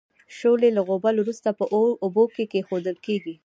[0.37, 1.65] شولې له غوبل وروسته په
[2.03, 3.35] اوبو کې اېښودل کیږي.